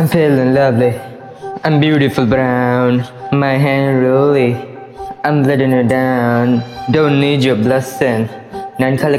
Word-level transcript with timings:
I'm 0.00 0.08
feeling 0.08 0.54
lovely. 0.54 0.98
I'm 1.62 1.78
beautiful 1.78 2.24
brown. 2.24 3.04
My 3.32 3.58
hand 3.64 4.02
rolly. 4.02 4.54
I'm 5.24 5.42
letting 5.42 5.72
her 5.72 5.82
down. 5.82 6.64
Don't 6.90 7.20
need 7.20 7.44
your 7.44 7.56
blessing. 7.56 8.26
Non 8.78 8.96
color. 8.96 9.18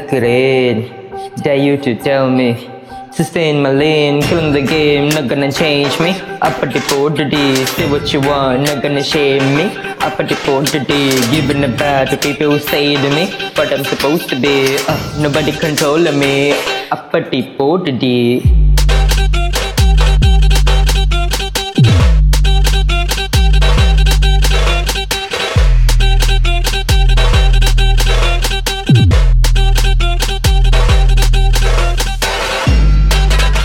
Dare 1.43 1.61
you 1.65 1.77
to 1.85 1.93
tell 1.93 2.31
me. 2.31 2.67
Sustain 3.11 3.61
my 3.61 3.71
lane, 3.71 4.23
killing 4.23 4.53
the 4.53 4.63
game, 4.63 5.09
not 5.09 5.27
gonna 5.27 5.51
change 5.51 5.99
me. 5.99 6.19
Up 6.41 6.57
at 6.63 6.73
the 6.73 7.65
say 7.75 7.87
what 7.91 8.11
you 8.11 8.21
want, 8.21 8.63
not 8.63 8.81
gonna 8.81 9.03
shame 9.03 9.45
me. 9.55 9.65
Up 10.07 10.19
at 10.19 10.29
the 10.29 10.35
portity, 10.47 11.11
giving 11.29 11.61
it 11.61 11.77
back 11.77 12.09
to 12.09 12.17
people 12.17 12.53
who 12.53 12.57
say 12.57 12.95
to 12.95 13.09
me 13.17 13.29
what 13.53 13.71
I'm 13.71 13.85
supposed 13.85 14.29
to 14.29 14.35
be. 14.35 14.77
Uh, 14.87 14.97
nobody 15.19 15.51
controlling 15.51 16.17
me. 16.17 16.53
Up 16.89 17.13
at 17.13 17.29
the. 17.29 18.41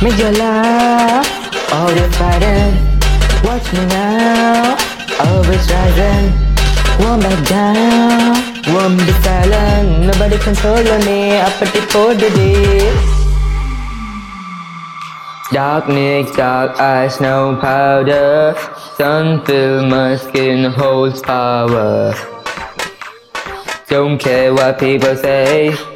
Make 0.06 0.19
your 0.20 0.33
love 0.34 1.27
all 1.73 1.91
your 1.91 2.09
fighting. 2.12 2.74
Watch 3.42 3.73
me 3.73 3.84
now, 3.87 4.77
always 5.19 5.66
rising. 5.69 6.30
Won't 7.01 7.23
back 7.23 7.48
down, 7.48 8.37
won't 8.73 9.01
be 9.01 9.13
silent. 9.24 10.07
Nobody 10.07 10.38
controlling 10.38 11.04
me. 11.07 11.38
Up 11.38 11.60
at 11.60 11.73
the 11.74 12.30
day. 12.37 12.87
Darkness, 15.51 16.30
dark 16.37 16.79
eyes, 16.79 17.20
no 17.20 17.59
powder. 17.60 18.54
Sun 18.96 19.45
fill 19.45 19.87
my 19.87 20.15
skin, 20.15 20.70
holds 20.70 21.20
power. 21.20 22.15
Don't 23.88 24.18
care 24.18 24.54
what 24.54 24.79
people 24.79 25.16
say. 25.16 25.96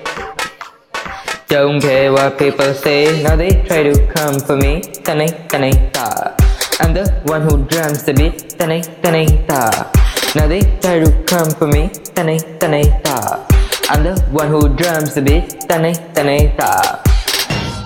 Don't 1.50 1.80
care 1.80 2.12
what 2.12 2.38
people 2.38 2.72
say, 2.72 3.24
now 3.24 3.34
they 3.34 3.50
try 3.66 3.82
to 3.82 4.06
come 4.14 4.38
for 4.38 4.54
me. 4.54 4.82
Tanay, 5.02 5.48
tanay, 5.48 5.92
ta. 5.92 6.36
I'm 6.78 6.94
the 6.94 7.10
one 7.24 7.42
who 7.42 7.64
drums 7.64 8.04
the 8.04 8.14
beat. 8.14 8.54
Tanay, 8.56 8.82
tanay, 9.02 9.26
ta. 9.48 9.90
Now 10.36 10.46
they 10.46 10.60
try 10.78 11.00
to 11.00 11.10
come 11.24 11.50
for 11.50 11.66
me. 11.66 11.88
Tanay, 12.14 12.38
tanay, 12.60 12.86
ta. 13.02 13.44
I'm 13.88 14.04
the 14.04 14.14
one 14.30 14.46
who 14.46 14.68
drums 14.76 15.14
the 15.14 15.22
beat. 15.22 15.48
Tanay, 15.66 15.94
tanay, 16.14 16.56
ta. 16.56 17.02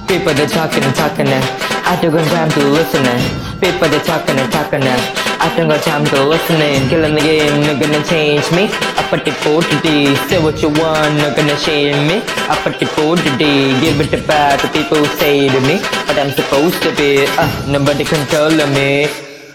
People 0.09 0.35
they 0.35 0.47
talking 0.47 0.85
and 0.85 0.95
talking 0.95 1.27
and 1.27 1.45
I 1.89 1.99
don't 2.03 2.13
time 2.13 2.51
to 2.51 2.69
listen 2.69 3.07
and 3.07 3.61
People 3.63 3.89
they 3.89 3.99
talking 4.01 4.39
and 4.39 4.53
talking 4.53 4.83
and 4.83 5.24
I 5.45 5.55
don't 5.55 5.69
got 5.69 5.83
time 5.83 6.07
to 6.07 6.25
listen 6.25 6.57
and 6.57 6.89
Killing 6.89 7.15
the 7.15 7.21
game, 7.21 7.61
not 7.61 7.79
gonna 7.79 8.03
change 8.05 8.51
me. 8.51 8.65
Up 8.97 9.13
at 9.13 9.27
the 9.27 9.33
today, 9.71 10.15
say 10.27 10.43
what 10.43 10.63
you 10.63 10.69
want, 10.69 11.17
not 11.21 11.37
gonna 11.37 11.57
shame 11.59 12.09
me. 12.09 12.21
Appadi 12.49 12.87
podu 12.97 13.31
di, 13.37 13.79
give 13.83 14.01
it 14.01 14.27
back 14.27 14.59
to 14.63 14.69
people 14.69 15.05
say 15.21 15.49
to 15.49 15.61
me 15.69 15.77
What 16.09 16.19
I'm 16.19 16.31
supposed 16.31 16.81
to 16.83 16.97
be, 16.97 17.27
uh, 17.37 17.49
nobody 17.69 18.05
controlling 18.05 18.73
me. 18.73 19.05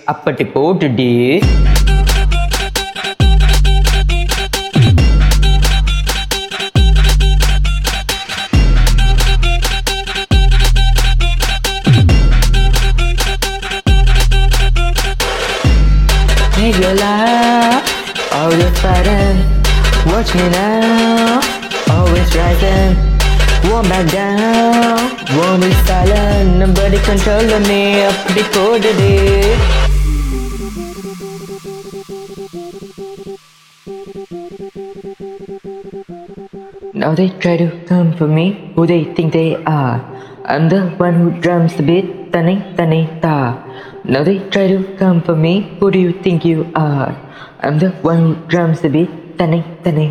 Up 0.08 0.28
at 0.28 0.38
the 0.38 0.46
today 0.80 1.69
All 16.60 18.52
your 18.52 18.72
fighting. 18.84 19.38
Watch 20.12 20.36
me 20.36 20.50
now, 20.50 21.40
always 21.90 22.36
rising. 22.36 22.98
Won't 23.64 23.88
back 23.88 24.12
down, 24.12 25.00
won't 25.38 25.64
be 25.64 25.72
silent. 25.88 26.58
Nobody 26.60 26.98
controlling 27.00 27.64
me 27.64 28.04
up 28.04 28.28
before 28.36 28.78
the 28.78 28.92
day. 29.00 29.56
Now 36.94 37.16
they 37.16 37.30
try 37.40 37.56
to 37.56 37.86
come 37.88 38.12
for 38.18 38.28
me, 38.28 38.74
who 38.76 38.86
they 38.86 39.06
think 39.06 39.32
they 39.32 39.56
are. 39.64 40.04
I'm 40.50 40.68
the 40.68 40.82
one 40.98 41.14
who 41.14 41.30
drums 41.42 41.76
the 41.76 41.84
beat, 41.84 42.34
tani 42.34 42.56
tani 42.76 43.08
ta. 43.22 43.36
Now 44.04 44.24
they 44.24 44.40
try 44.50 44.66
to 44.68 44.80
come 44.98 45.22
for 45.22 45.36
me, 45.36 45.78
who 45.80 45.92
do 45.92 46.00
you 46.00 46.12
think 46.12 46.44
you 46.44 46.72
are? 46.74 47.16
I'm 47.60 47.78
the 47.78 47.92
one 48.02 48.20
who 48.24 48.36
drums 48.48 48.82
the 48.82 48.90
beat, 48.90 49.38
tani 49.38 49.64
tani 49.84 50.08